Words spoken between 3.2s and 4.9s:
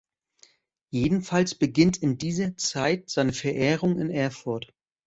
Verehrung in Erfurt.